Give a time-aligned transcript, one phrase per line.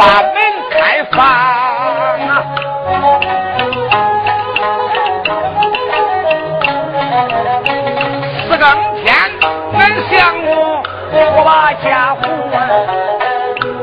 [0.00, 0.32] 把门
[0.70, 2.32] 开放啊！
[8.48, 8.64] 四更
[8.96, 9.12] 天，
[9.74, 9.78] 门
[10.10, 12.22] 相公，我把家户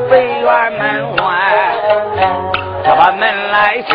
[0.10, 1.24] 北院门外，
[2.84, 3.94] 他把门来敲，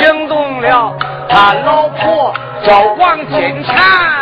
[0.00, 0.96] 惊动了
[1.28, 4.15] 他老婆叫王金蝉。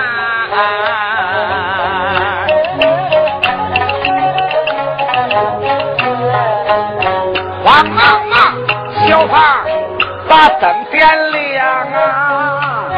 [10.35, 12.89] 把灯点亮啊。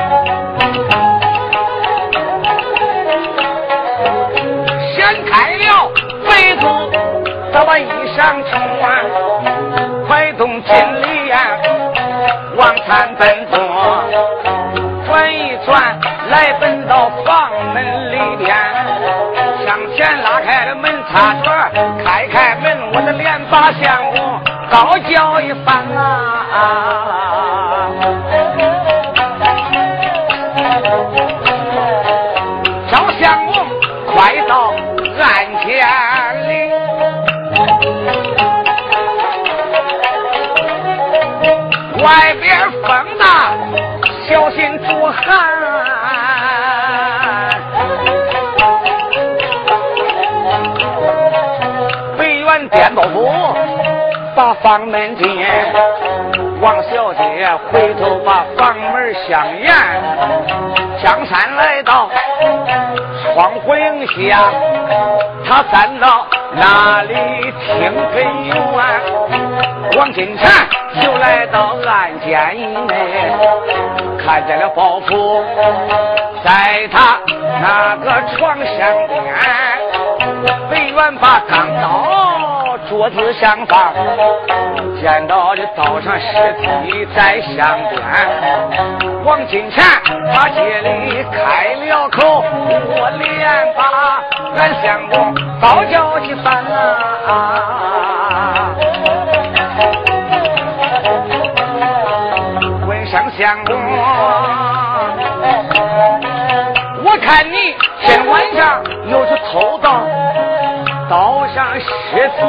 [4.97, 5.93] 掀开了
[6.27, 6.67] 被子
[7.53, 7.85] 他把衣
[8.17, 9.05] 裳穿
[10.09, 11.59] 快动经理呀
[12.57, 14.27] 往餐奔波。
[15.07, 18.57] 转一转来奔到房门里边
[19.67, 21.53] 向前拉开了门插座
[22.03, 27.06] 开开门我的脸把相公高叫一番啊啊。
[55.17, 55.47] 进，
[56.61, 59.67] 王小姐回头把房门相掩。
[61.03, 62.11] 江山来到
[63.35, 64.51] 窗户影下，
[65.47, 67.15] 他站到那里
[67.67, 68.57] 听根源。
[69.97, 70.67] 王金蝉
[71.01, 72.57] 就来到案间
[72.87, 72.95] 内，
[74.19, 75.43] 看见了包袱
[76.45, 77.19] 在他
[77.61, 78.67] 那个床上
[79.09, 79.19] 边，
[80.71, 82.36] 北元把钢刀。
[82.89, 83.93] 桌子上方，
[85.01, 88.01] 见到的早上尸体在相边。
[89.25, 89.85] 王金钱
[90.33, 94.23] 他借里开了口，我连把
[94.57, 96.65] 俺相公高叫一番
[97.27, 97.31] 啊！
[102.87, 103.75] 问声相公，
[107.05, 107.75] 我看你
[108.07, 108.81] 今晚上
[109.11, 110.03] 又是偷盗。
[111.09, 111.87] 刀上尸
[112.37, 112.43] 体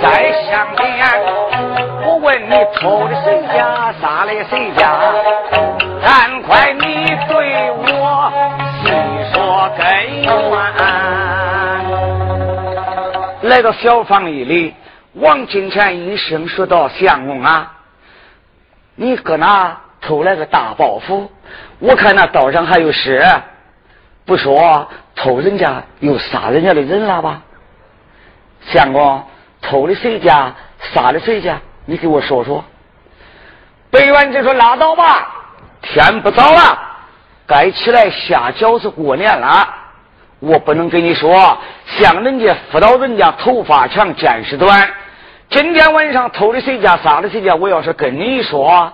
[0.00, 1.06] 在相边，
[2.06, 4.98] 我问你偷的谁家，杀的谁家？
[6.02, 8.32] 赶快你对我
[8.82, 8.90] 细
[9.34, 9.84] 说根
[10.22, 10.32] 源。
[13.42, 14.74] 来到小房里，
[15.14, 17.72] 王金钱一声说道：“相公啊，
[18.94, 21.28] 你搁那偷来个大包袱？
[21.78, 23.22] 我看那刀上还有尸，
[24.24, 27.42] 不说偷人家又杀人家的人了吧？”
[28.66, 29.22] 相公
[29.60, 30.52] 偷的谁家，
[30.94, 31.60] 杀的谁家？
[31.84, 32.64] 你给我说说。
[33.90, 35.28] 北元就说：“拉倒吧，
[35.82, 36.78] 天不早了，
[37.46, 39.68] 该起来下饺子过年了。
[40.38, 44.88] 我不能跟你说，像人家辅导人家头发长见识短，
[45.50, 48.92] 今天晚上偷的谁家，杀的谁家，我要是跟你说，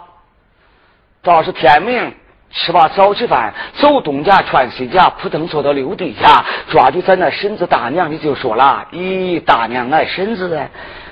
[1.22, 2.14] 到是天明。
[2.50, 10.58] 吃罢早吃饭，走东家串西家，扑腾坐到六弟家，抓住咱那婶子大娘，你就说了：“咦，大娘哎，婶子，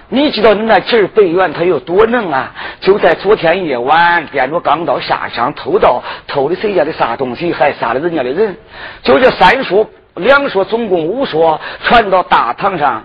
[0.09, 2.53] 你知道你那侄儿北元他有多能啊？
[2.81, 8.57] 就在昨天夜晚，掂着钢刀下乡偷盗，偷的谁家的啥东西，还杀了人家的人。
[9.03, 13.05] 就这三说两说，总共五说，传到大堂上，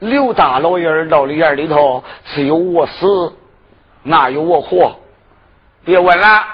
[0.00, 2.02] 刘大老爷儿闹的眼里头，
[2.34, 3.32] 只有我死，
[4.02, 4.96] 哪有我活？
[5.84, 6.44] 别问了。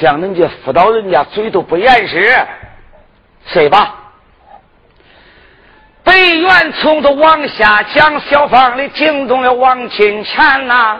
[0.00, 2.34] 像恁这辅导人家嘴都不严实，
[3.46, 3.94] 睡吧。
[6.04, 10.98] 北元从头往下讲，小房里惊动了王金蝉呐。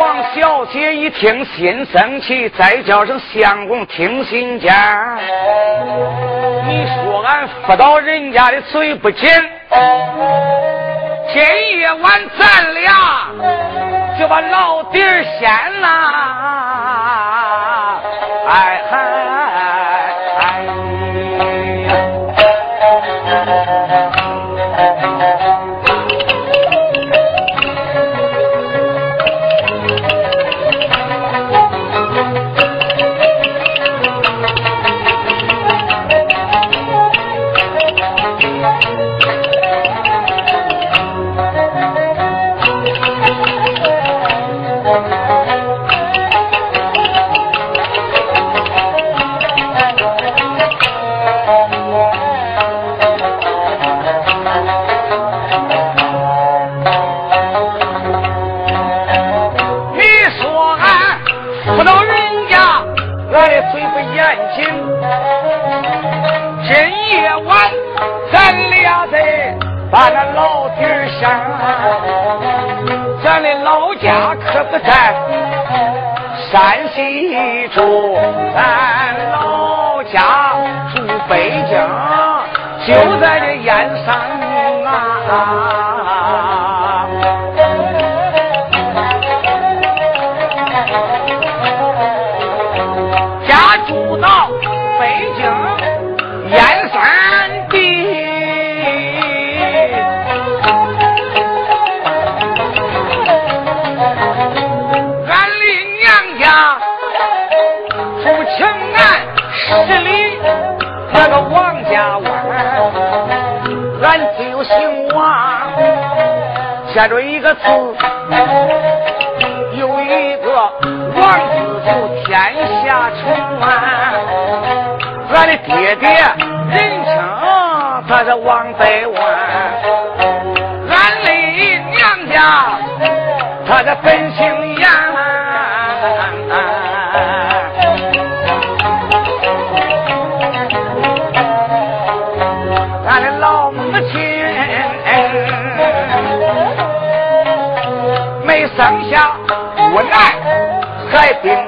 [0.00, 4.74] 王小姐一听心生气，再叫声相公听信讲。
[6.66, 9.28] 你说俺辅导人家的嘴不紧，
[11.34, 11.42] 今
[11.78, 13.28] 夜晚咱俩。
[14.22, 15.90] 就把老底儿掀啦，
[18.46, 19.31] 哎嗨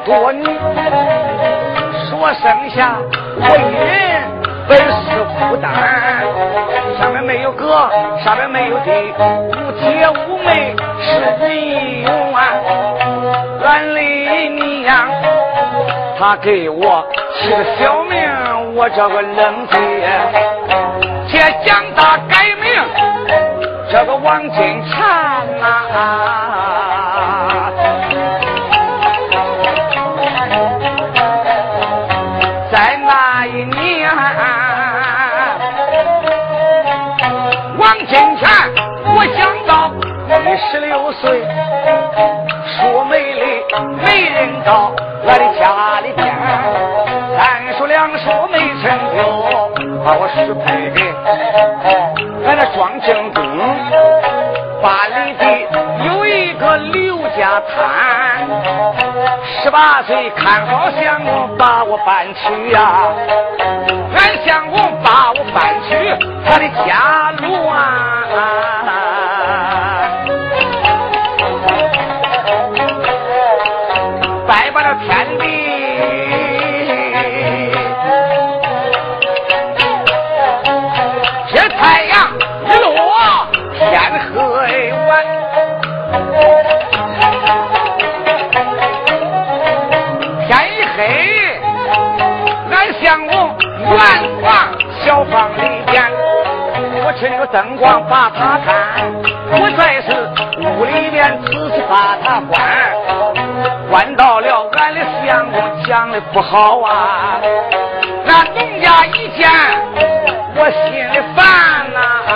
[0.05, 0.45] 多女，
[2.09, 2.99] 说生下
[3.41, 4.29] 为人
[4.69, 5.73] 本是负担。
[6.99, 7.89] 上面没有哥，
[8.23, 12.53] 上面没有弟，无姐无妹是人勇啊！
[13.65, 14.01] 俺的
[14.83, 15.09] 娘，
[16.19, 17.03] 他给我
[17.41, 19.79] 起个小名，我叫个冷姐。
[21.27, 22.71] 且将他改名，
[23.91, 26.44] 这个王金蝉呐。
[44.65, 44.93] 到
[45.27, 46.27] 俺的家里边，
[47.37, 48.85] 三叔两叔没成
[49.17, 49.19] 就，
[50.05, 50.99] 把我失配的
[52.47, 53.43] 俺那庄正公。
[54.83, 55.45] 八里地
[56.05, 58.47] 有一个刘家滩，
[59.63, 63.05] 十八岁看好相公把我搬去呀，
[64.15, 67.67] 俺相公把我搬去他的家路
[75.01, 75.43] 天地，
[81.53, 82.15] 这太阳
[82.67, 82.93] 一落，
[83.79, 83.83] 天
[84.33, 84.37] 黑
[85.09, 85.11] 晚。
[90.47, 91.01] 天一黑，
[92.71, 93.33] 俺相公
[93.81, 93.93] 远
[94.43, 94.47] 房
[95.05, 95.61] 小房里
[95.91, 95.95] 边，
[97.05, 98.69] 我趁着灯光把他看。
[99.51, 100.09] 不在是
[100.61, 102.59] 屋里面仔细把他关，
[103.89, 104.34] 关到
[105.35, 107.41] 相公讲的不好啊，
[108.25, 109.51] 那东家一见
[110.55, 111.45] 我心里烦
[111.93, 111.99] 呐。
[112.31, 112.33] 啊。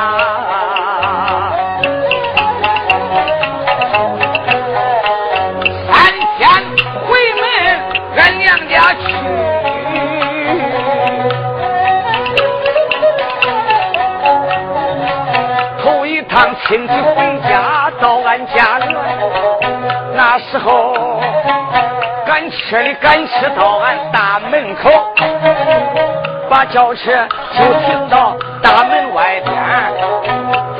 [5.87, 5.95] 三
[6.39, 6.41] 天
[7.07, 7.47] 回门，
[8.17, 8.99] 俺娘家去
[16.67, 18.95] 亲戚回家到俺家里，
[20.15, 20.93] 那时候
[22.51, 24.91] 车的赶车到俺大门口，
[26.49, 29.55] 把轿车就停到大门外边，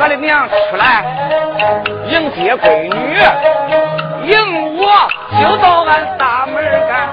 [0.01, 1.05] 俺的娘出来
[2.09, 3.21] 迎接闺女，
[4.31, 4.83] 迎我
[5.41, 6.55] 就到俺大门
[6.89, 7.09] 干，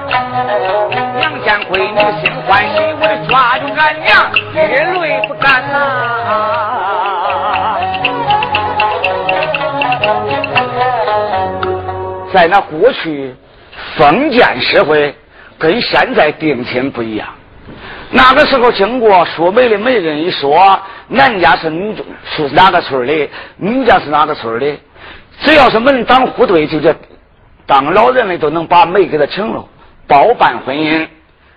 [1.16, 4.56] 娘见闺女心欢喜，我得抓住俺娘，一
[5.00, 5.74] 泪不干呐。
[12.32, 13.34] 在那过去
[13.96, 15.14] 封建社会，
[15.58, 17.28] 跟现在定亲不一样。
[18.10, 24.78] 那个时候，经过说媒的媒人一说，男家是女是哪个村的，女家是哪个村的，
[25.40, 26.94] 只要是门当户对，就叫
[27.66, 29.64] 当老人的都能把媒给他请了，
[30.06, 31.06] 包办婚姻。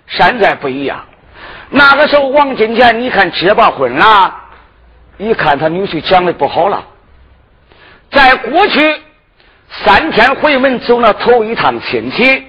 [0.08, 1.04] 现在不一样，
[1.68, 4.34] 那个时候王金钱，你看结把婚了，
[5.18, 6.82] 一看他女婿讲的不好了，
[8.10, 8.80] 在过去。
[9.70, 12.44] 三天回门走了头一趟亲戚，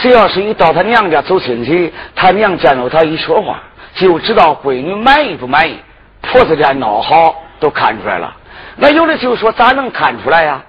[0.00, 3.60] 只要是一到他娘家走亲戚，他娘见到他一说话，
[3.94, 5.78] 就知道闺女满意不满意。
[6.22, 8.34] 婆子家闹好都看出来了。
[8.76, 10.62] 那有的就说咋能看出来呀？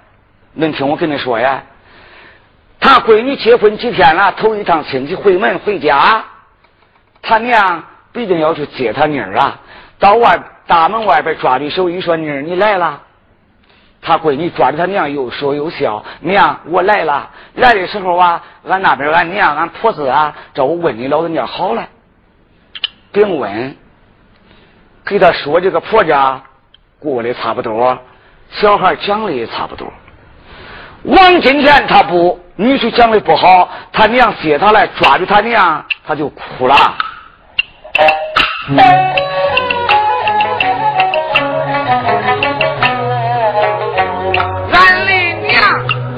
[0.54, 1.64] 能听我跟你说呀？
[2.80, 6.24] 他闺女结婚几天了，头一趟亲戚回门回家，
[7.22, 9.60] 他娘必定要去接他妮儿啊。
[10.00, 13.02] 到外大门外边抓着手一说：“妮儿，你来了。”
[14.04, 16.04] 他闺女抓着他娘，又说又笑。
[16.20, 17.30] 娘，我来了。
[17.56, 21.88] 来的时候啊，俺那边俺娘、俺婆子啊，找我问你老人家好了。
[23.12, 23.76] 不用问，
[25.06, 26.42] 给他说这个婆家
[27.00, 27.98] 过得差不多，
[28.50, 29.88] 小孩讲的也差不多。
[31.04, 36.76] 王金田他不，女婿讲的不好，他娘接他来抓住他娘，他就哭了。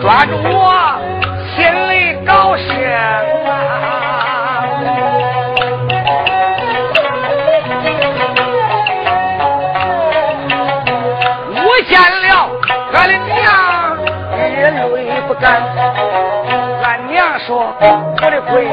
[0.05, 1.01] 抓住我，
[1.55, 3.25] 心里高兴啊！
[11.57, 12.05] 我见了
[12.93, 13.97] 俺的娘，
[14.37, 15.43] 一泪不干。
[16.83, 18.69] 俺娘说：“我的闺女，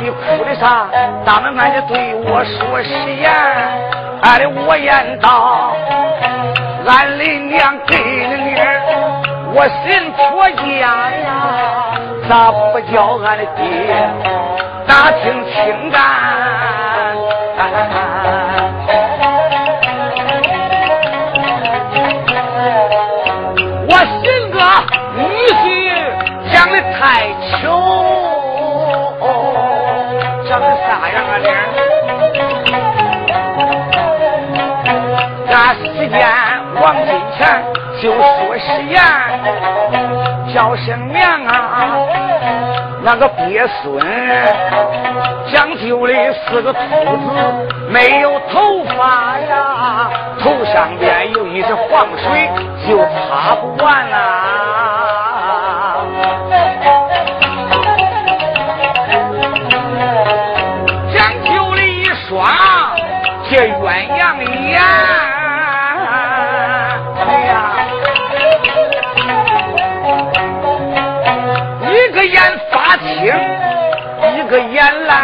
[0.00, 0.88] 你哭的啥？
[1.24, 2.90] 大门俺的对我说实
[3.22, 3.30] 言。”
[4.22, 5.76] 俺的我言道
[6.88, 8.50] ：“俺的娘给了你。”
[9.52, 10.62] 我心婆家
[11.10, 11.28] 呀，
[12.28, 13.60] 咋不叫俺的爹
[14.86, 15.98] 打听清干？
[23.88, 23.92] 我
[24.22, 24.56] 寻个
[25.16, 25.20] 女
[25.58, 25.62] 婿
[26.52, 26.98] 长得太
[27.60, 27.62] 丑，
[30.48, 31.30] 长得啥样啊？
[31.42, 31.48] 脸？
[35.46, 36.14] 那时间
[36.80, 37.38] 王金钱
[38.00, 39.00] 就说实言。
[40.52, 41.86] 叫声娘啊，
[43.02, 44.04] 那个鳖孙
[45.52, 46.12] 讲究的
[46.48, 52.50] 是个秃子，没有头发呀，头上边有一只黄水，
[52.88, 54.16] 就擦不完啊。
[61.14, 62.44] 讲究的一双
[63.48, 65.19] 这鸳鸯眼。
[72.30, 73.06] 眼发青
[74.36, 75.16] 一个眼蓝，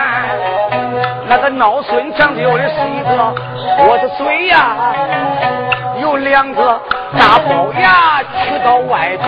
[1.29, 3.35] 那个孬孙长就的是一个
[3.79, 4.77] 我的嘴呀，
[6.01, 6.81] 有两个
[7.19, 9.27] 大龅牙去到外边，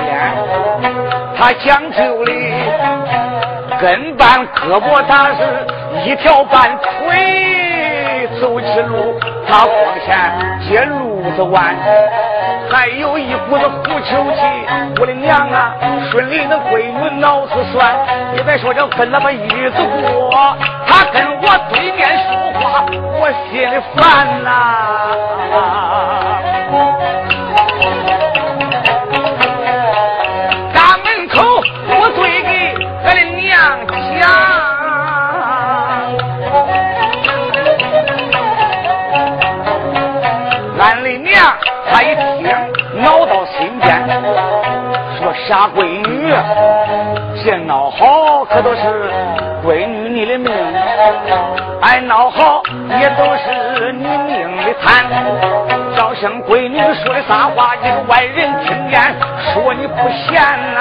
[1.37, 2.33] 他讲究的
[3.81, 5.41] 跟半胳膊，他是
[6.05, 9.19] 一条半腿走起路，
[9.49, 11.77] 他光前接路子弯。
[12.71, 14.41] 还有一股子狐臭气，
[15.01, 15.75] 我的娘啊，
[16.11, 17.97] 顺利的闺女脑子酸，
[18.35, 22.31] 你别说这分那么日子过，他跟我对面说
[22.61, 22.85] 话，
[23.21, 25.88] 我心里烦呐。
[45.49, 46.31] 下闺女，
[47.43, 48.83] 先闹好可都是
[49.65, 50.53] 闺女你的命，
[51.81, 52.63] 爱闹好
[53.01, 55.07] 也都是你命的贪。
[55.97, 59.01] 叫声闺女说的啥话，一个外人听见
[59.55, 60.35] 说你不贤
[60.75, 60.79] 呐。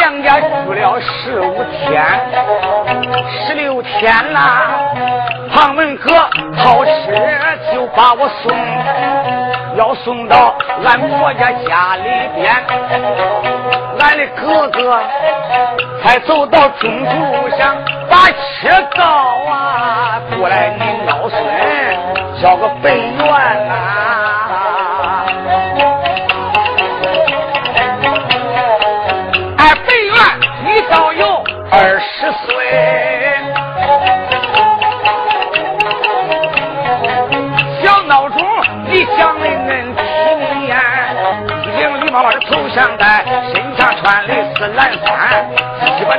[0.00, 2.02] 娘家住了十五天，
[3.46, 4.80] 十六天啦，
[5.52, 6.10] 旁门哥
[6.56, 6.90] 掏车
[7.70, 8.50] 就把我送，
[9.76, 10.54] 要送到
[10.86, 12.50] 俺婆家家里边，
[13.98, 14.98] 俺的哥哥
[16.02, 17.76] 才走到中途上。
[18.08, 19.04] 把车告
[19.52, 21.40] 啊，过来你老孙
[22.42, 23.26] 叫个北元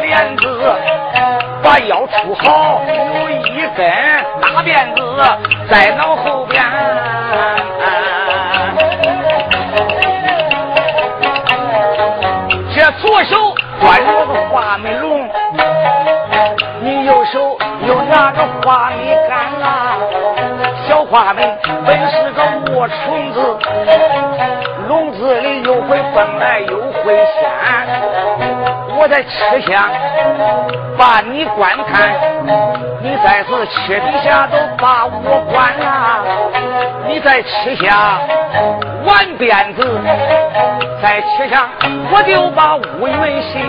[0.01, 0.75] 辫子。
[1.63, 2.81] 把腰粗好，
[3.15, 3.85] 有一根
[4.41, 4.99] 大辫子
[5.69, 6.63] 在脑后边。
[12.73, 15.29] 这左手端着个花米笼，
[16.81, 17.55] 你右手
[17.85, 19.97] 又拿着花米杆啊。
[20.87, 21.43] 小花米
[21.85, 22.41] 本是个
[22.73, 23.37] 卧虫子，
[24.87, 28.30] 笼子里又会蹦来又会掀。
[28.97, 29.89] 我在车厢
[30.97, 32.11] 把你观看，
[33.01, 36.23] 你在是车底下都把我关了。
[37.07, 38.19] 你在吃下
[39.05, 39.99] 玩鞭子，
[41.01, 41.69] 在车上
[42.11, 43.61] 我就把乌云掀。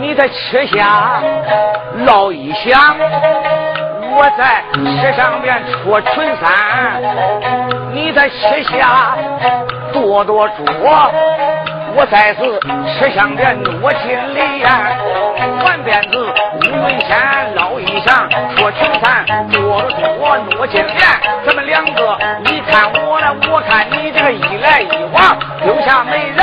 [0.00, 1.20] 你在车下
[2.06, 2.96] 唠一响，
[4.14, 6.42] 我在车上面戳春山。
[7.92, 9.16] 你在车下
[9.92, 10.54] 跺跺脚。
[11.94, 12.58] 我在此
[12.98, 14.96] 吃香的糯金梨呀，
[15.64, 20.98] 玩鞭子乌云仙捞一响，说青山多多糯金莲，
[21.46, 26.38] 咱们两个你看我来，我看你，这个一来一往，留下美人。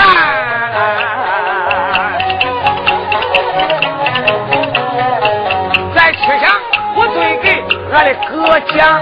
[5.95, 6.49] 在吃香，
[6.95, 9.01] 我对给俺的哥讲，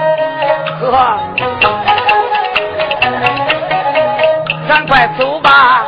[0.79, 1.19] 哥，
[4.69, 5.86] 咱快走吧。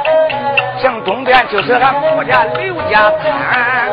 [1.48, 3.90] 就是俺婆家刘家滩，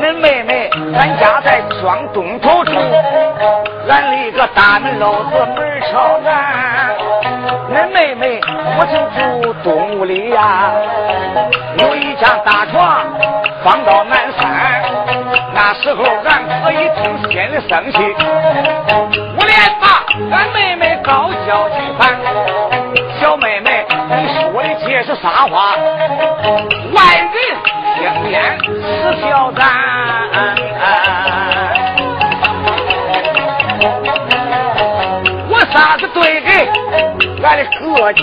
[0.00, 2.72] 恁妹妹俺家在庄东头住，
[3.88, 6.96] 俺立个大门楼子门朝南。
[7.72, 8.40] 恁妹妹
[8.76, 10.72] 我就住东屋里呀，
[11.78, 13.04] 有一张大床
[13.62, 14.82] 放到南山。
[15.52, 17.98] 那时候俺可以听心里生气，
[19.38, 20.04] 我连把
[20.36, 22.18] 俺妹妹高叫几番，
[23.20, 23.83] 小妹妹。
[24.96, 25.74] 这是啥话？
[26.94, 28.62] 外人听见耻
[29.20, 29.60] 笑咱。
[35.48, 36.70] 我啥子对给
[37.42, 38.22] 俺的哥讲？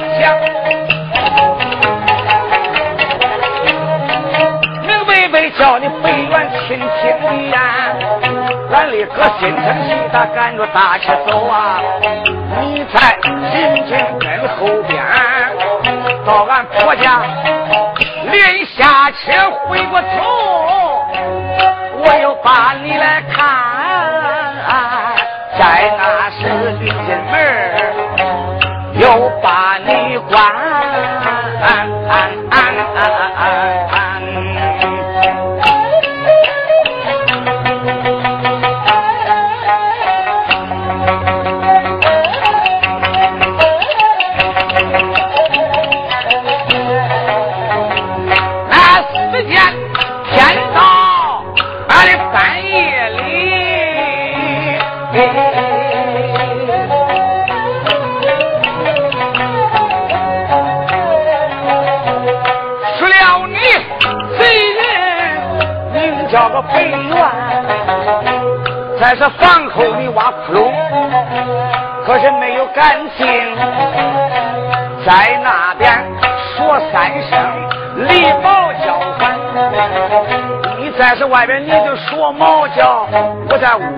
[4.87, 7.59] 明白白叫你北远亲亲的呀！
[8.71, 11.81] 俺的哥心疼气，他赶着大车走啊！
[12.61, 13.29] 你在紧
[13.87, 15.03] 紧跟后边。
[16.25, 17.21] 到俺婆家，
[18.31, 20.07] 临下车回过头，
[22.03, 23.37] 我又把你来看，
[25.57, 26.39] 在那时
[26.79, 27.70] 进门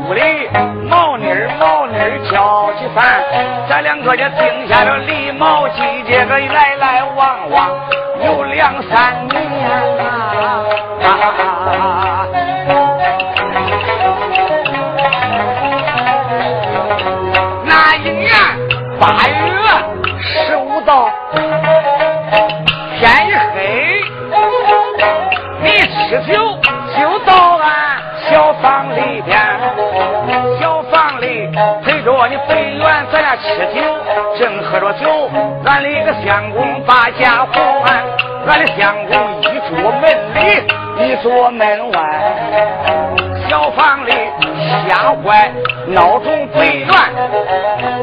[0.05, 0.21] 屋里
[0.89, 3.23] 毛妮儿毛妮儿叫起饭，
[3.69, 4.23] 咱两个就
[36.23, 38.01] 相公把家还，
[38.47, 40.39] 俺的相公一坐门里，
[41.03, 41.97] 一坐门外。
[43.49, 44.11] 小房里
[44.87, 45.51] 吓坏
[45.87, 46.87] 闹钟北院，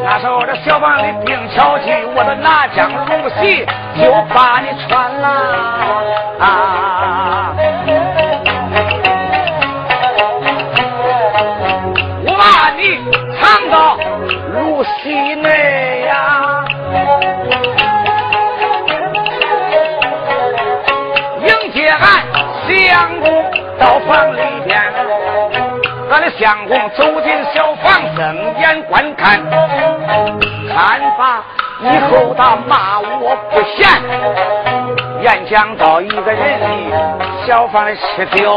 [0.04, 3.64] 那时候这小房里定巧计，我的拿将入席
[4.00, 5.26] 就把你穿了
[6.40, 7.54] 啊！
[12.26, 13.00] 我把你
[13.40, 13.96] 藏到
[14.52, 15.34] 入席
[24.10, 24.76] 房里边。
[26.10, 29.40] 俺的相公走进小房，睁眼观看，
[30.68, 31.44] 看法
[31.80, 33.88] 以后他骂我不贤。
[35.22, 36.92] 演讲到一个人里
[37.46, 38.52] 小房里吃酒，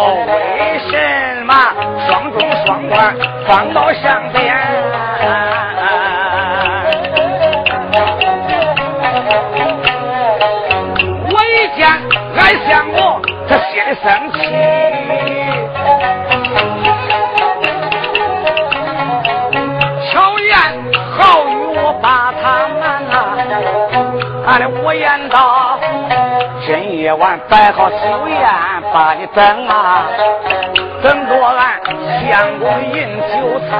[0.57, 1.53] 为什么
[2.07, 4.55] 双中双段放到上边？
[11.29, 11.87] 我一见
[12.35, 15.42] 俺相公，他心里生气。
[24.45, 25.79] 俺的我言道，
[26.65, 28.39] 深夜晚摆好酒宴，
[28.93, 30.03] 把你等啊，
[31.01, 31.79] 等着俺
[32.27, 33.71] 相公饮酒餐。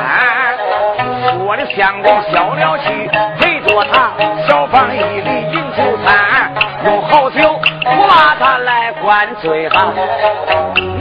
[1.38, 4.12] 说的相公消了气，陪着他
[4.48, 6.54] 小房一里饮酒餐，
[6.86, 9.94] 用好酒我把他来灌醉哈，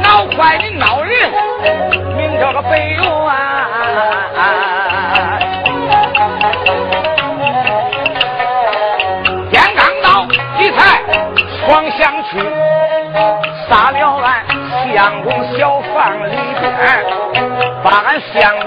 [0.03, 1.31] 闹坏的闹人，
[2.17, 3.03] 名叫个北元。
[11.67, 12.39] 黄香去，
[13.69, 14.45] 杀了俺
[14.93, 17.05] 相公小房里边，
[17.83, 18.67] 把俺相公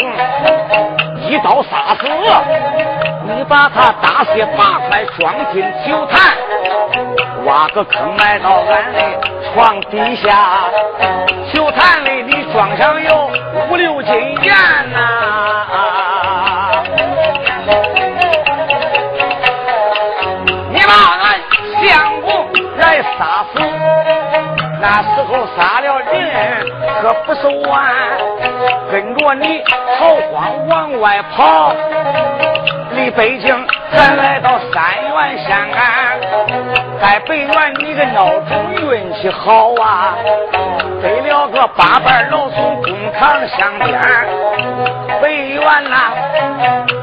[1.30, 2.08] 一刀杀死。
[3.28, 6.38] 你把他大卸八块装进酒坛，
[7.46, 9.00] 挖个坑埋到俺的
[9.54, 10.70] 床底下。
[11.54, 13.32] 酒坛里你装上有
[13.70, 14.56] 五六斤盐
[14.94, 16.05] 呐。
[24.88, 26.14] 那时候杀了人
[27.02, 27.92] 可不是完，
[28.92, 29.64] 跟着你
[29.98, 31.74] 逃荒往外跑，
[32.92, 36.14] 离北京咱来到三元县啊，
[37.02, 40.14] 在北原你个孬种运气好啊，
[41.02, 44.00] 得了个八瓣老松公堂相边，
[45.20, 46.14] 北原呐，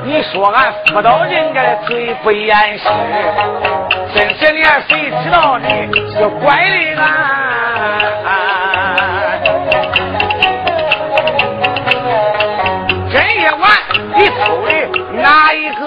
[0.05, 2.88] 你说俺辅导人家的嘴不严实。
[4.14, 5.66] 这些年谁知道你
[6.12, 6.44] 是怪
[6.94, 7.07] 的啊？
[13.11, 13.62] 真夜晚
[14.14, 14.70] 你偷的
[15.22, 15.83] 哪一个？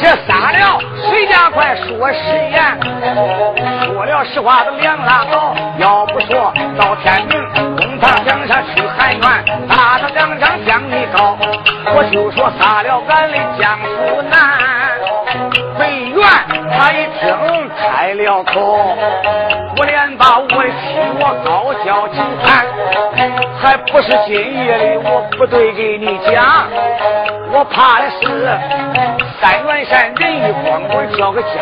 [0.00, 0.78] 这撒了
[1.10, 2.18] 谁家快说实
[2.50, 2.78] 言，
[3.84, 5.54] 说了实话都凉拉倒。
[5.78, 7.32] 要不说到天明，
[8.00, 11.36] 大江上去海南，打他两张将你告。
[11.94, 14.38] 我就说杀了俺的江苏男，
[15.78, 16.20] 北元
[16.76, 18.94] 他一听开了口，
[19.76, 22.66] 我连把我的妻我高叫几番，
[23.60, 26.68] 还不是今夜里我不对给你讲，
[27.50, 28.20] 我怕的是
[29.40, 31.52] 三元山人一光棍叫个江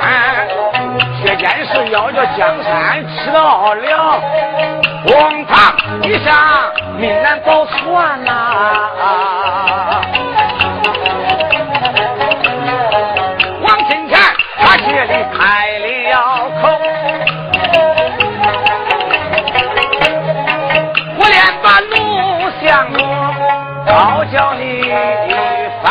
[0.00, 0.48] 山，
[1.38, 4.20] 先是要这江山吃到了，
[5.06, 5.72] 荒唐
[6.02, 7.78] 一下，命难保全
[8.24, 8.30] 呐。
[13.62, 14.18] 王金钱，
[14.58, 16.62] 他心里开了口。
[21.18, 21.94] 我连把怒
[22.60, 22.98] 向我
[23.86, 24.60] 高，叫你
[25.84, 25.86] 烦。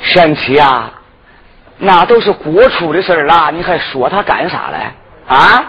[0.00, 0.90] 神奇啊。
[1.84, 4.78] 那都是过去的事了，你还说他干啥嘞？
[5.26, 5.64] 啊！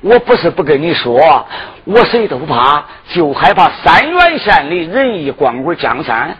[0.00, 1.46] 我不是不跟你说，
[1.84, 6.34] 我谁都不怕，就害怕三原县的仁义光棍江山。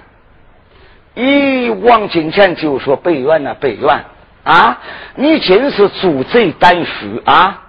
[1.15, 4.05] 咦，王金钱就说北元呐，北元
[4.43, 4.79] 啊，
[5.17, 7.61] 你真是猪贼胆虚啊！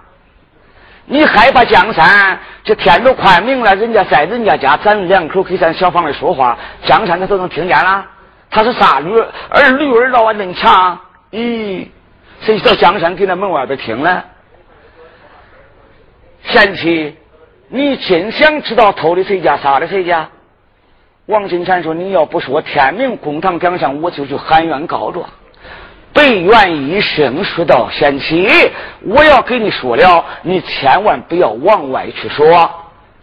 [1.04, 2.38] 你害怕江山？
[2.64, 8.04] 这天都快明了，人家在人家家，咱两口给咱小房里说话，江山他都能听见了。
[8.50, 9.18] 他是啥驴
[9.50, 10.98] 儿驴儿老啊恁强？
[11.30, 11.88] 咦，
[12.40, 14.24] 谁知道江山给那门外边听了？
[16.44, 17.16] 贤妻，
[17.68, 20.28] 你真想知道偷的谁家，杀的谁家？
[21.26, 25.28] 王金蝉说：“你要不说，天明公堂讲相，我就去喊冤告状。”
[26.14, 28.48] 北元一声说道：“贤妻，
[29.02, 32.70] 我要给你说了，你千万不要往外去说。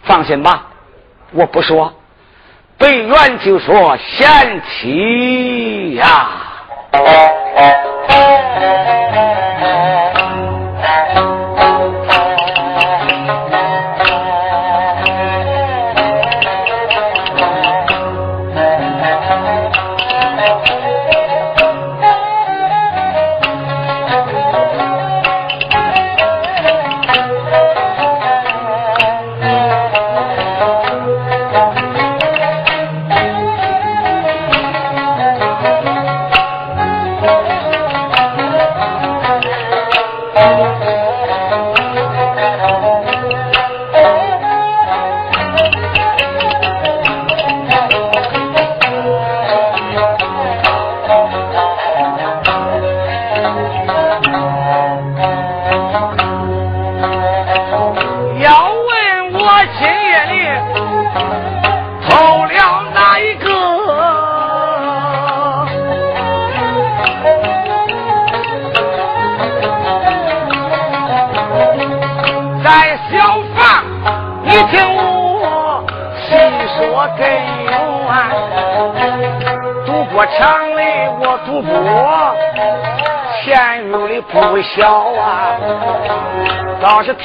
[0.01, 0.67] 放心吧，
[1.31, 1.93] 我不说。”
[2.77, 6.29] 北元就说：“贤妻呀。”
[7.55, 8.22] 哎。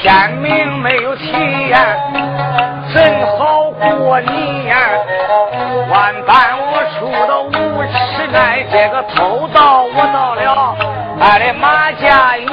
[0.01, 1.23] 天明没有起
[1.69, 1.79] 呀，
[2.93, 4.77] 真好过年！
[5.89, 10.75] 万般我出到五尺来，这个偷盗我到了
[11.19, 12.47] 俺的马家园。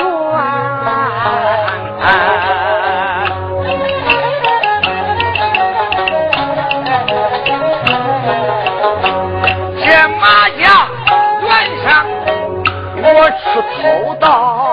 [9.84, 9.86] 这
[10.18, 10.88] 马家
[11.42, 11.48] 园
[11.84, 11.86] 上
[13.02, 13.44] 我去
[13.82, 14.65] 偷盗。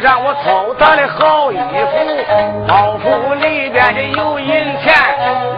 [0.00, 1.64] 上我偷他的好衣服，
[2.68, 4.46] 包袱里边的有银
[4.80, 4.94] 钱。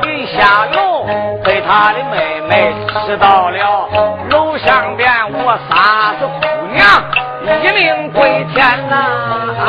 [0.03, 1.07] 临下楼
[1.45, 2.73] 被他的妹妹
[3.07, 3.89] 知道了，
[4.31, 6.87] 楼上边我杀死姑娘，
[7.63, 8.97] 一命归天呐！
[9.57, 9.67] 这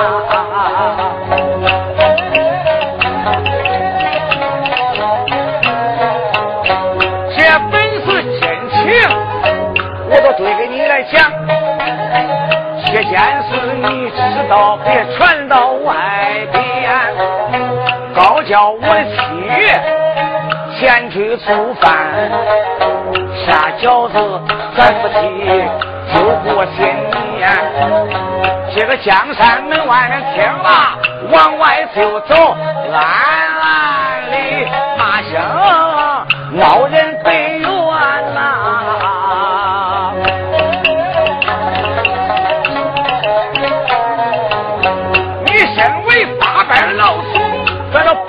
[13.82, 15.94] 你知道，别传到外
[16.52, 16.60] 边。
[18.14, 19.18] 高叫我的妻
[20.78, 21.88] 前去做饭，
[23.46, 24.16] 下饺子，
[24.76, 25.14] 咱夫妻
[26.14, 26.20] 就
[26.54, 26.78] 过新
[27.38, 27.40] 年。
[28.76, 30.68] 这个江山门外面听了，
[31.32, 32.56] 往外就走，
[32.92, 32.98] 暗
[33.62, 35.32] 暗里骂声
[36.52, 37.30] 闹人北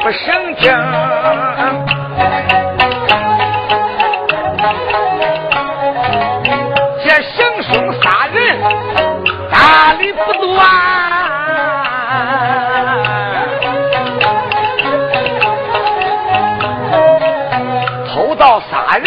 [0.02, 0.72] 不省劲，
[7.04, 8.58] 这行凶杀人
[9.50, 10.64] 大理不断，
[18.08, 19.06] 偷盗杀人，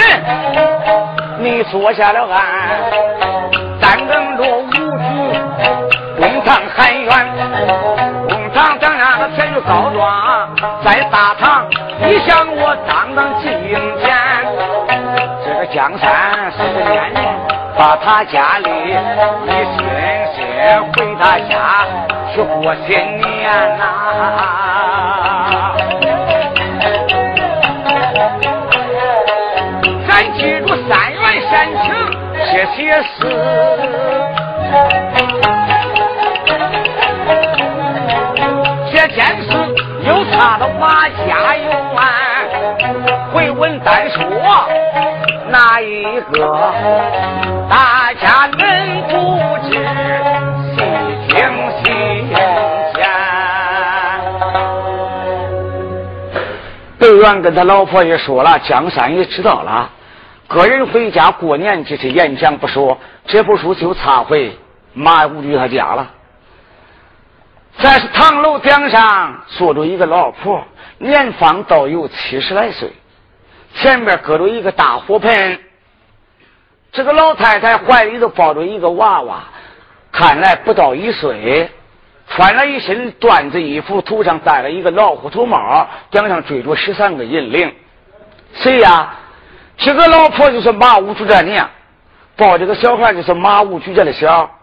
[1.39, 2.39] 你做下了案，
[3.81, 4.77] 但等着五子
[6.17, 7.09] 公堂喊冤，
[8.29, 10.22] 公堂当然个前去告状。
[10.83, 11.67] 在大堂，
[11.99, 13.51] 你想我当当进
[13.99, 14.05] 见。
[15.45, 16.57] 这个江山十
[16.89, 17.13] 年，
[17.77, 18.69] 把他家里
[19.45, 19.77] 一心
[20.35, 20.37] 心
[20.93, 21.53] 回他家
[22.33, 23.81] 去过新年呐。
[30.07, 31.51] 咱记住三元煽
[31.83, 31.85] 情
[32.51, 33.17] 这些事，
[40.31, 40.67] 他的。
[40.79, 41.69] 马家园，
[43.31, 44.21] 回文单说
[45.49, 46.73] 哪一个？
[47.69, 49.13] 大家能不
[49.69, 49.71] 知？
[50.75, 50.81] 细
[51.27, 51.33] 听
[51.79, 51.83] 细
[52.93, 52.97] 见。
[56.99, 59.89] 北元跟他老婆也说了，江山也知道了。
[60.47, 64.57] 个人回家过年，这是演讲不说，这部书就插回
[64.93, 66.07] 马武举他家了。
[67.79, 70.63] 在是唐楼顶上坐着一个老婆，
[70.99, 72.91] 年方倒有七十来岁，
[73.73, 75.59] 前面搁着一个大火盆。
[76.91, 79.43] 这个老太太怀里头抱着一个娃娃，
[80.11, 81.69] 看来不到一岁，
[82.29, 87.73] 穿了一身缎子衣服，头上戴了一个老虎头帽，顶上追着十三个银铃。
[88.53, 89.15] 谁呀？
[89.77, 91.67] 这个老婆就是马武主家娘，
[92.37, 94.59] 抱这个小孩就是马武举家的小。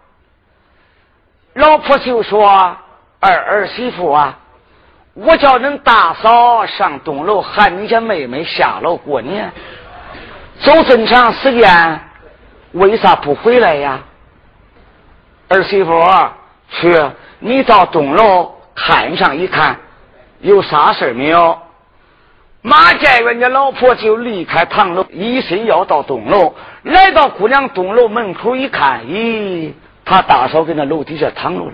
[1.54, 2.76] 老婆就说。
[3.20, 4.38] 二儿媳妇啊，
[5.12, 9.52] 我叫恁大嫂上东楼喊你家妹妹下楼过年，
[10.60, 12.00] 走这么长时间，
[12.72, 14.00] 为啥不回来呀？
[15.48, 16.02] 儿媳妇，
[16.70, 16.98] 去，
[17.40, 19.76] 你到东楼看上一看，
[20.40, 21.58] 有啥事没有？
[22.62, 26.54] 马建元家老婆就离开堂楼，一心要到东楼。
[26.84, 29.72] 来到姑娘东楼门口一看，咦，
[30.06, 31.72] 他大嫂跟那楼底下躺着了。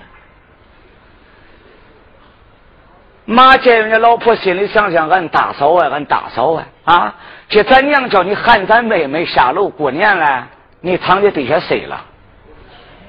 [3.27, 7.15] 马建云的老婆心里想想：俺大嫂啊，俺大嫂啊，啊！
[7.49, 10.47] 这咱娘叫你喊咱妹妹下楼过年了，
[10.81, 12.01] 你躺在地下睡了。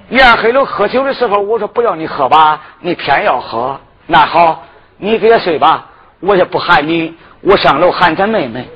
[0.10, 3.80] 天黑了喝酒的时候，我说不要你喝吧，你偏要喝。
[4.08, 4.64] 那好，
[4.98, 5.86] 你给他睡吧，
[6.20, 8.68] 我也不喊你，我上楼喊咱妹妹。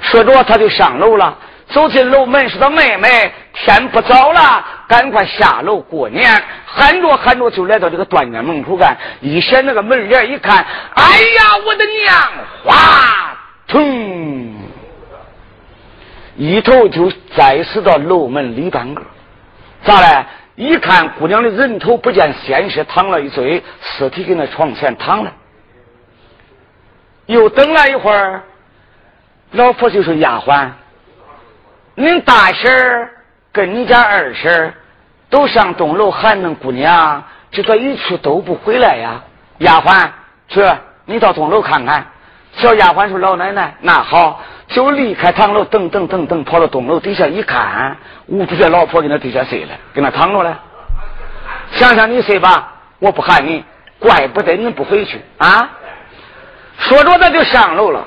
[0.00, 1.36] 说着，他就上楼了。
[1.68, 6.30] 走进楼门，说：“他妹妹，天不早了，赶快下楼过年。”
[6.66, 11.04] 喊着喊着，就来到这个断间门口干，一掀那个门帘一看，哎
[11.38, 12.14] 呀，我的娘！
[12.64, 14.54] 哗，腾，
[16.36, 19.02] 一头就栽死到楼门里半个。
[19.84, 20.26] 咋嘞？
[20.56, 25.32] 一看姑娘的人头不见，鲜血淌了一堆，尸体跟那床前躺了。
[27.26, 28.42] 又等了一会儿，
[29.52, 30.68] 老婆就说：“丫鬟。”
[31.96, 33.10] 恁大婶儿
[33.56, 34.74] 跟你家二婶
[35.30, 39.22] 都上东楼喊恁姑娘，这这一去都不回来呀！
[39.60, 40.10] 丫鬟，
[40.46, 40.62] 去，
[41.06, 42.06] 你到东楼看看。
[42.52, 50.60] 小丫鬟说：“老奶奶，那好。”就离开堂楼，噔噔噔噔跑到东楼底下一看，吴主家老婆在那底下睡了，跟那躺着了。
[51.70, 53.64] 想想你睡吧，我不喊你，
[53.98, 55.70] 怪不得你不回去啊！
[56.78, 58.04] 说着，他就上楼了，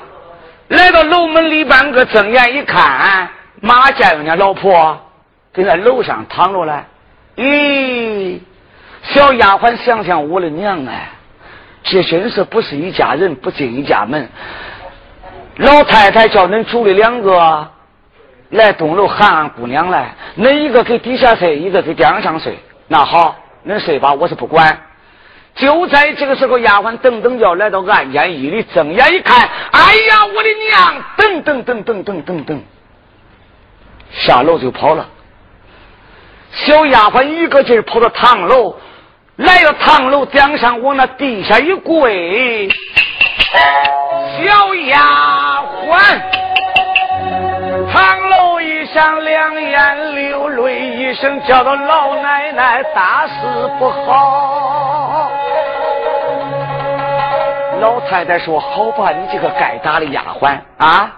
[0.68, 3.28] 来到楼门里半个，睁眼一看。
[3.62, 4.98] 马家人家老婆
[5.52, 6.84] 跟在楼上躺着嘞，
[7.36, 8.38] 咦，
[9.02, 11.10] 小丫鬟想想我的娘哎，
[11.82, 14.28] 这真是不是一家人不进一家门。
[15.56, 17.68] 老太太叫恁主的两个
[18.50, 22.58] 来东楼喊俺姑娘来，恁一个给底下睡，一个给顶上睡。
[22.88, 23.36] 那好，
[23.66, 24.84] 恁睡吧，我是不管。
[25.56, 31.04] 就在这个时候，丫鬟噔噔叫来到暗间一里，睁眼一看，哎呀，我的娘！
[31.18, 32.60] 噔噔噔噔噔噔噔。
[34.12, 35.08] 下楼就跑了，
[36.52, 38.74] 小丫鬟一个劲儿跑到堂楼，
[39.36, 42.68] 来到堂楼顶上，往那地下一跪。
[43.52, 46.20] 小丫鬟，
[47.92, 53.34] 堂楼一上，两眼流泪一声，叫到老奶奶，大事
[53.78, 55.30] 不好。
[57.80, 61.10] 老太太说：“好吧，你这个该打的丫鬟啊。”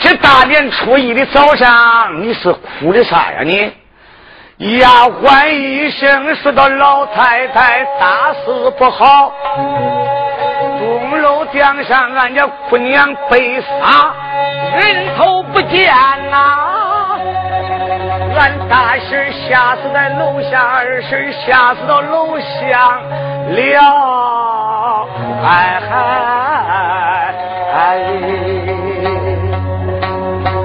[0.00, 3.42] 这大年初一的早上，你是哭的啥呀？
[3.44, 3.70] 你
[4.58, 9.32] 丫鬟一声说到老太太大事不好，
[10.78, 14.14] 钟楼顶上俺家姑娘被杀，
[14.78, 15.92] 人头不见
[16.30, 17.18] 呐！
[18.38, 23.00] 俺大婶吓死在楼下，二婶吓死到楼下
[23.48, 25.08] 了，
[25.44, 25.92] 哎嗨
[27.74, 28.23] 哎。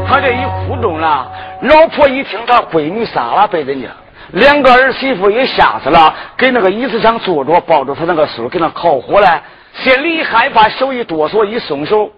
[0.09, 3.87] 他这一哭中了，老婆一听他闺女杀了被人家，
[4.31, 9.43] 两个儿媳妇也吓死了，给那个椅子上坐着，抱着他那个孙给那烤火了，
[9.75, 12.09] 心里一害怕，手一哆嗦，一松手，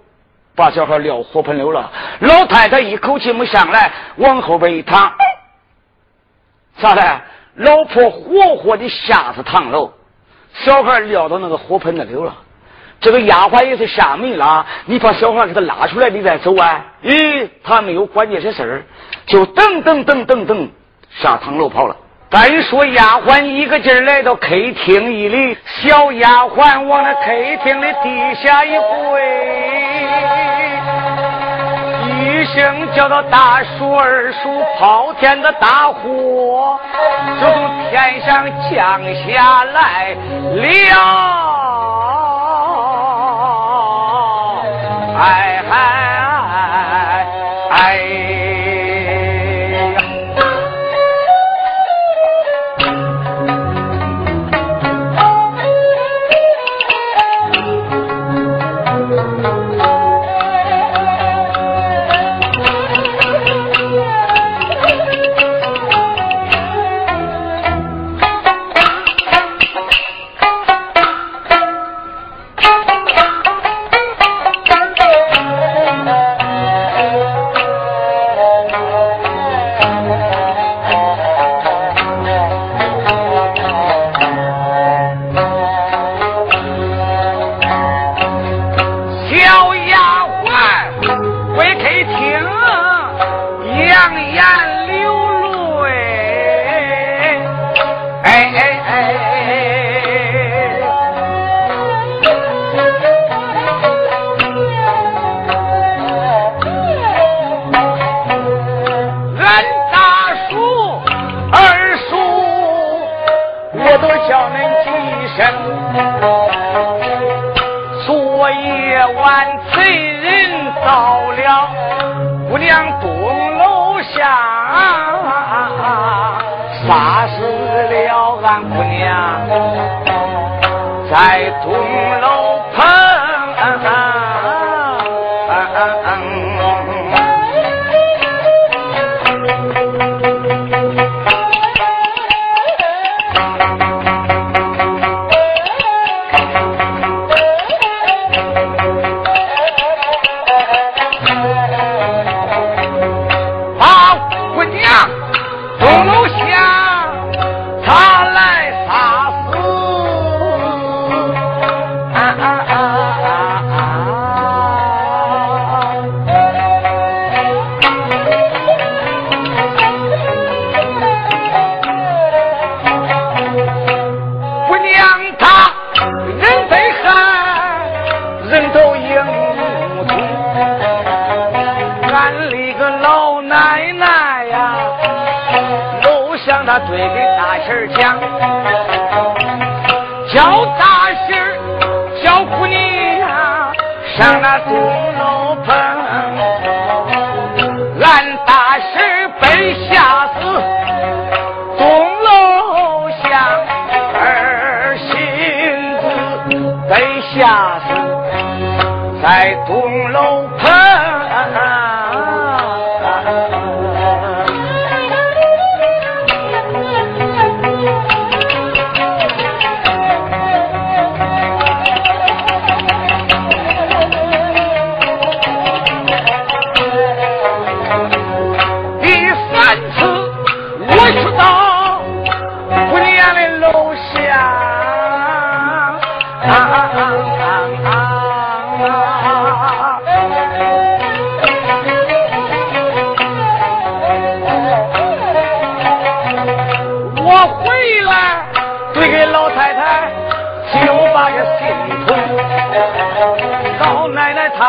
[0.55, 1.91] 把小孩撂火盆里了。
[2.21, 5.11] 老太太一口气没上来，往后边一躺，
[6.77, 7.21] 咋的？
[7.55, 9.91] 老婆活活的吓死堂楼，
[10.53, 12.33] 小孩撂到那个火盆那里了。
[13.01, 16.85] 这个丫鬟也是吓没了，你把小孩给他拉出来，你再走啊！
[17.03, 18.83] 咦，他没有管这些事儿，
[19.25, 20.69] 就噔噔噔噔噔
[21.19, 21.95] 下堂楼跑了。
[22.29, 27.31] 单说丫鬟一个劲儿来到客厅一里，小丫鬟往那客
[27.63, 29.21] 厅的地下一跪，
[32.07, 36.79] 一声叫到大叔二树泡天的大火，
[37.41, 40.15] 就从天上降下来
[40.53, 42.30] 了。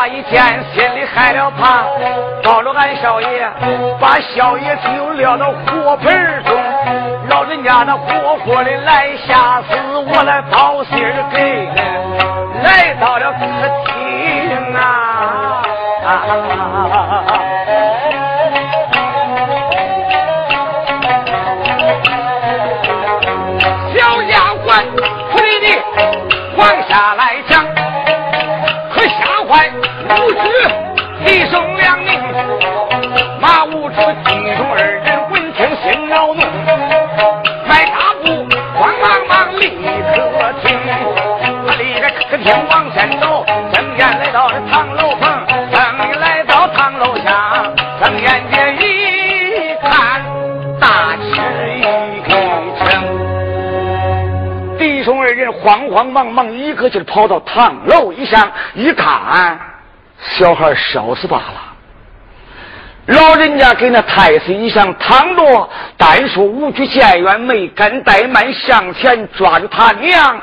[0.07, 1.85] 一天心里害了怕，
[2.43, 3.47] 到了俺少爷，
[3.99, 6.61] 把少爷丢撂到火盆中，
[7.29, 11.67] 老人家那活活的来吓死我来报信儿给，
[12.63, 13.39] 来到了客
[13.85, 15.63] 厅啊。
[16.03, 16.09] 小
[55.93, 59.59] 慌忙忙一个劲跑到唐楼以上一看。
[60.19, 61.73] 小孩烧死罢了，
[63.07, 70.41] 老人家给那太师一上躺着，单说无惧见冤，没敢怠慢，向前抓住他娘，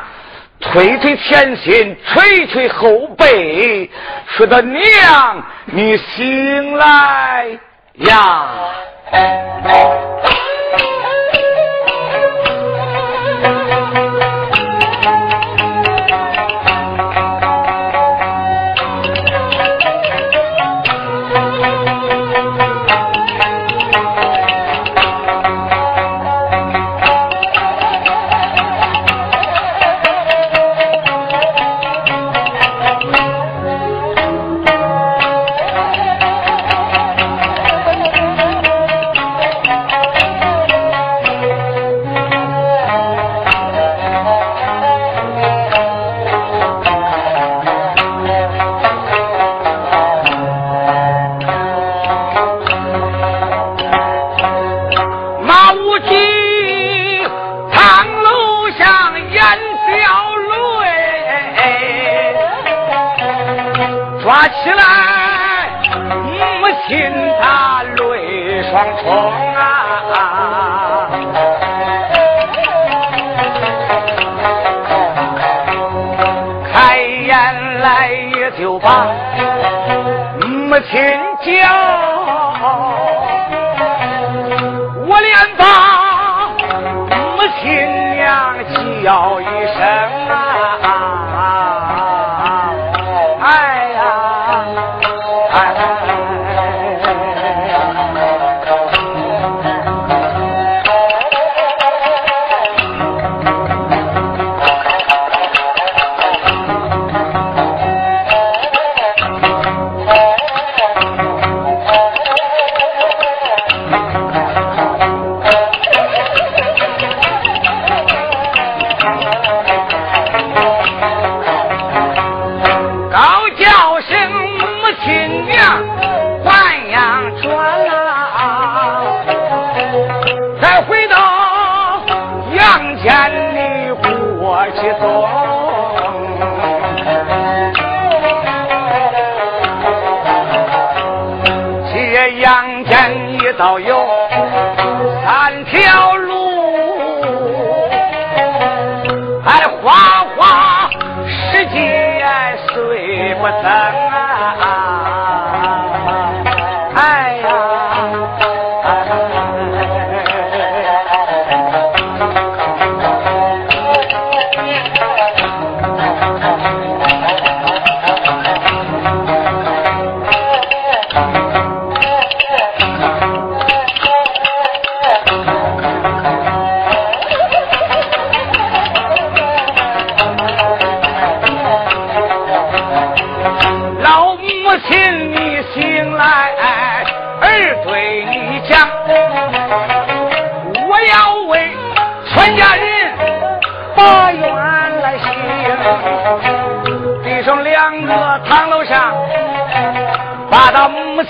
[0.61, 3.90] 推推前心，捶捶后背，
[4.26, 7.46] 说他娘，你醒来
[7.94, 8.48] 呀！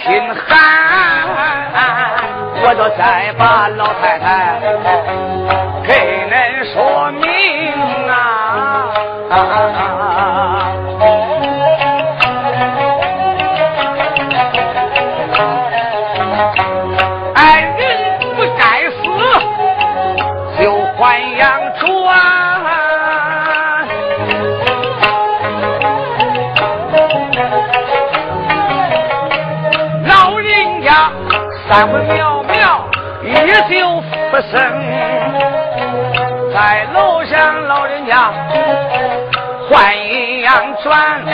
[0.03, 0.57] 心寒
[2.63, 5.30] 我就再把老太太
[31.71, 32.83] 三魂渺渺，
[33.23, 33.31] 一
[33.69, 34.03] 宿
[34.33, 34.53] 不生。
[36.53, 38.33] 在楼上老人家
[39.71, 40.53] 换阴阳
[40.83, 41.25] 转，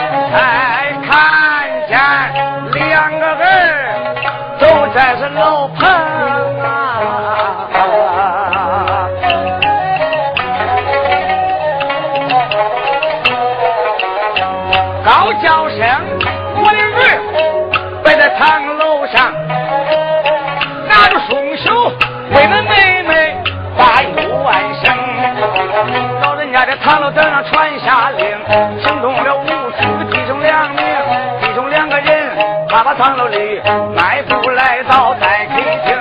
[32.99, 33.61] 房楼里
[33.95, 35.95] 埋伏来早在北京，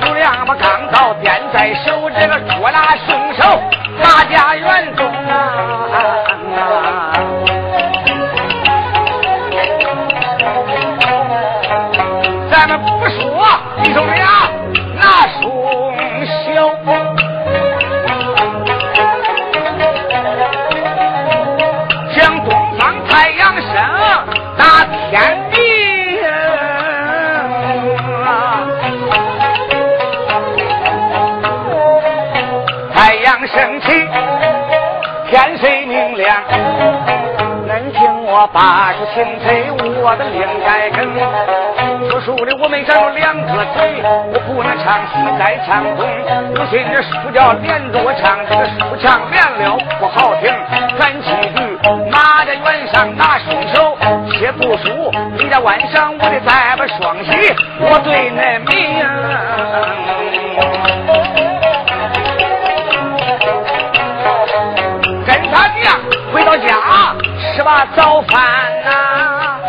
[0.00, 3.62] 诸葛亮把钢刀点在手，这个捉拿凶手，
[4.02, 5.08] 打家院中！
[12.50, 13.46] 咱们不说
[13.84, 14.50] 弟兄俩，
[14.96, 15.46] 那双
[16.26, 16.68] 小，
[22.12, 23.70] 向东方太阳升，
[24.58, 25.39] 打天。
[35.60, 36.42] 天色明亮。
[37.68, 41.06] 恁听我把出青菜，我的另该根。
[42.10, 44.02] 说书的我没长着两个嘴，
[44.32, 46.04] 我不能唱西在唱东。
[46.56, 50.52] 有些这书叫连着我唱，这个书唱连了不好听。
[50.98, 51.38] 咱继续，
[52.10, 53.96] 马在原上拿双手
[54.32, 57.30] 切布书，你家晚上我得再把双喜，
[57.78, 61.48] 我对恁明。
[67.60, 68.40] 吃把早饭
[68.84, 69.60] 呐，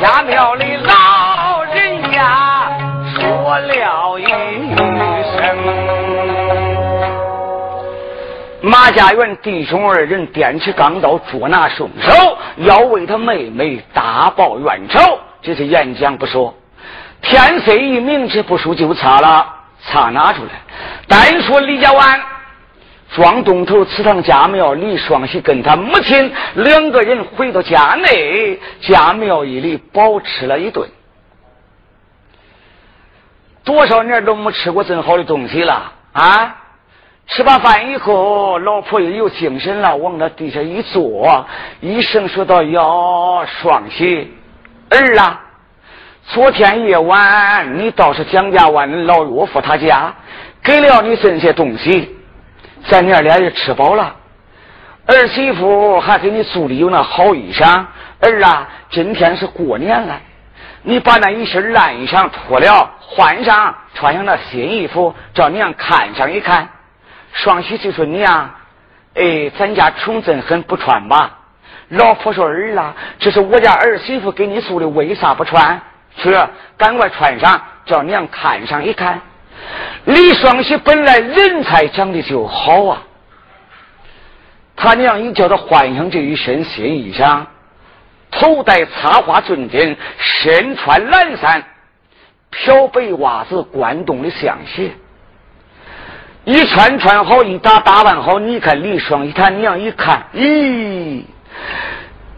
[0.00, 2.70] 家庙里老人家
[3.12, 4.24] 说了一
[5.34, 5.56] 声，
[8.60, 15.18] 马家园弟兄二人掂起钢刀，捉拿凶手，要为他妹妹大报冤仇。
[15.42, 16.54] 这是演讲不说，
[17.20, 19.44] 天色一明，这不说就差了，
[19.84, 20.50] 擦拿出来。
[21.08, 22.20] 单说李家湾。
[23.14, 30.88] 庄东头祠堂家庙，李双喜跟他母亲两个人回到家内，家庙一里饱吃了一顿。
[33.62, 36.56] 多少年都没吃过这么好的东西了啊！
[37.28, 41.46] 吃罢饭以后，老婆又有精神了，往那地下一坐，
[41.80, 44.30] 一声说道：“哟，双喜
[44.90, 45.40] 儿啊，
[46.28, 50.12] 昨天夜晚你倒是蒋家湾的老岳父他家
[50.62, 52.16] 给了你这些东西。”
[52.88, 54.14] 咱娘俩也吃饱了，
[55.06, 57.84] 儿媳妇还给你租的有那好衣裳。
[58.20, 60.20] 儿啊，今天是过年了，
[60.82, 66.68] 你把那一身烂衣裳脱了，换上，穿上那新衣服，叫娘看上一看。
[67.32, 68.50] 双喜就说娘，
[69.14, 71.38] 哎，咱家穷真很，不穿吧？
[71.88, 75.80] 老婆说儿啊，这是我家儿媳妇给你租的，为啥不穿？
[76.16, 76.36] 去，
[76.76, 79.20] 赶快穿上，叫娘看上一看。
[80.04, 83.02] 李双喜本来人才长得就好啊，
[84.74, 87.46] 他娘一叫他换上这一身新衣裳，
[88.30, 91.62] 头戴插花尊顶，身穿蓝衫，
[92.50, 94.90] 漂白袜子，关东的象鞋，
[96.44, 98.40] 一穿穿好，一打打扮好。
[98.40, 101.22] 你看李双喜他娘一看，咦，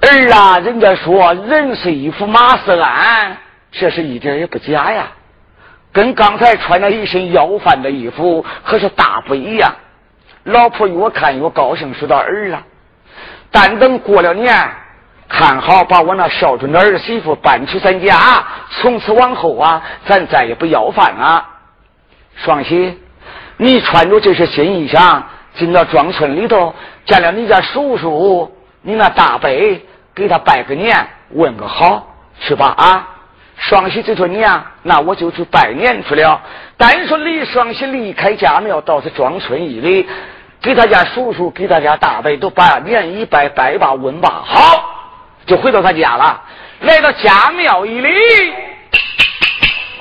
[0.02, 3.38] 儿啊，人家说人是衣服马是鞍，
[3.72, 5.06] 这是一点也不假呀。
[5.94, 9.72] 跟刚才穿了一身要饭的衣服可是大不一样。
[10.42, 12.62] 老婆越看越高兴，说道：“儿啊，
[13.50, 14.52] 但等过了年，
[15.28, 21.46] 看好把我那孝顺的儿媳妇搬去咱家，从此往后啊，咱再也不要饭了。”
[22.36, 22.98] 双喜，
[23.56, 25.22] 你穿着这身新衣裳
[25.56, 26.74] 进到庄村里头，
[27.06, 29.48] 见了你家叔叔，你那大伯，
[30.12, 32.06] 给他拜个年，问个好，
[32.40, 33.08] 去吧啊！
[33.66, 36.38] 双喜就说：“娘，那我就去拜年去了。”
[36.76, 40.06] 单说李双喜离开家庙，倒是庄村一里，
[40.60, 44.60] 给他家叔叔、给他家大伯都把年一拜，拜吧问吧，好，
[45.46, 46.42] 就回到他家了。
[46.80, 48.10] 来到家庙一里，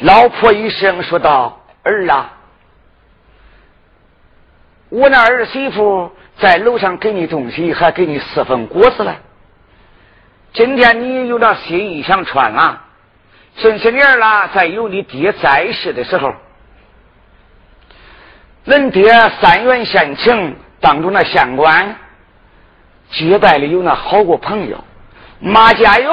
[0.01, 2.30] 老婆一声说道：“儿啊，
[4.89, 9.16] 我那儿媳妇在楼上给你东西，还给你四份果子了。
[10.51, 12.82] 今天你有点新衣裳穿啊。”
[13.56, 16.34] 这些年了，在有你爹在世的时候，
[18.66, 21.95] 恁爹三元县城当中那县官
[23.12, 24.84] 接待的有那好过朋友，
[25.39, 26.10] 马家园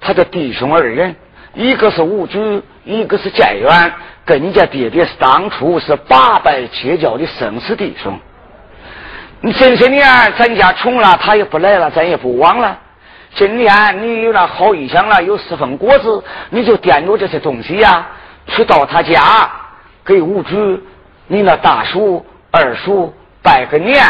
[0.00, 1.14] 他的弟兄二人，
[1.54, 3.92] 一个是吴举，一个是建元，
[4.24, 8.18] 跟你家爹爹是当初是八拜结交的生死弟兄。
[9.42, 10.04] 你这些年
[10.36, 12.80] 咱家穷了，他也不来了，咱也不往了。
[13.36, 18.06] 今天你有那好衣裳了，有四份果子，你就掂着这些东西呀，
[18.46, 19.50] 去到他家
[20.06, 20.82] 给吴局、
[21.26, 24.02] 你那大叔、二叔拜个年，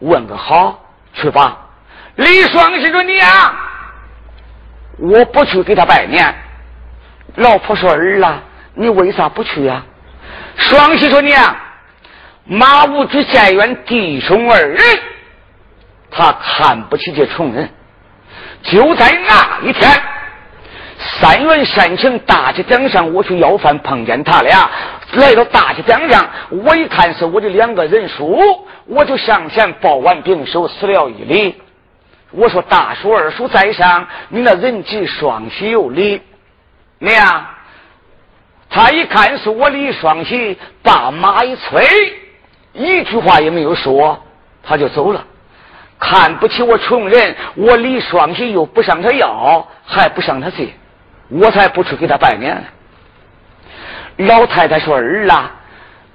[0.00, 0.78] 问个好，
[1.14, 1.56] 去吧。
[2.16, 3.26] 李双喜说：“娘，
[4.98, 6.34] 我不去给他拜年。”
[7.36, 8.42] 老婆说：“儿啊，
[8.74, 9.82] 你为啥不去呀？”
[10.56, 11.56] 双喜说：“娘，
[12.44, 14.78] 马武之建院弟兄二人，
[16.10, 17.70] 他看不起这穷人。”
[18.70, 19.90] 就在那一天，
[21.20, 24.68] 三元山城大街顶上，我去要饭，碰见他俩。
[25.12, 28.38] 来到大街顶上，我一看是我的两个人叔，
[28.86, 31.54] 我就上前抱完兵手，施了一礼。
[32.32, 36.20] 我说：“大叔、二叔在上，你那人吉双喜有礼。”
[36.98, 37.46] 娘，
[38.68, 41.86] 他一看是我李双喜，把马一催，
[42.72, 44.18] 一句话也没有说，
[44.62, 45.24] 他就走了。
[45.98, 50.68] 看不起我穷人，我李双喜又不上他要，还不上他借，
[51.28, 52.62] 我才不去给他拜年。
[54.18, 55.50] 老太太说：“儿啊，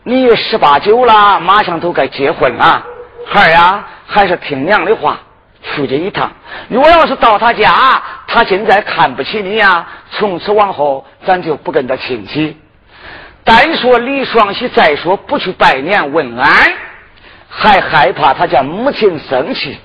[0.04, 2.84] 你十八九了，马上都该结婚了。
[3.26, 5.20] 孩儿呀，还是听娘的话，
[5.64, 6.32] 出去一趟。
[6.70, 7.72] 我要是到他家，
[8.28, 12.58] 他现在看不起你呀，从此往后咱就不跟他亲戚。
[13.44, 16.74] 单说李双喜，再说不去拜年问安，
[17.54, 19.78] 还害怕他家母亲生气。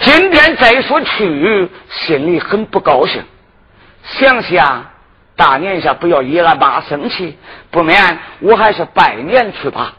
[0.00, 3.22] 今天再说去，心里很不高兴。
[4.04, 4.86] 想想。”
[5.34, 7.36] 大年下不要惹俺妈生气，
[7.70, 9.94] 不免我还是拜年去吧。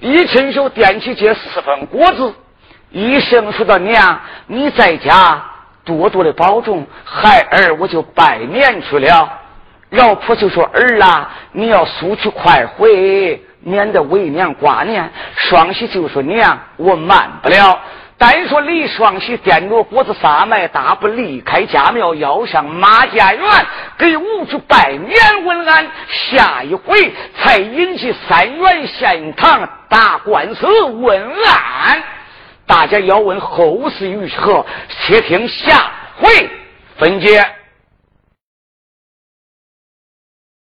[0.00, 2.34] 一亲手掂起这四份果子，
[2.90, 5.42] 一声说道：“娘，你在家
[5.84, 9.32] 多多的保重，孩儿我就拜年去了。”
[9.90, 17.78] 老婆就说：“儿啊，你要速去快回，免得为娘挂念。”双喜就说：“娘，我慢不了。”
[18.18, 23.44] 单说李双喜掂着果子撒麦，大步离开家庙，要上马家园
[23.96, 25.86] 给五主拜年问安。
[26.08, 32.02] 下一回才引起三元县堂打官司问案。
[32.66, 36.28] 大家要问后事如何，且听下回
[36.96, 37.57] 分解。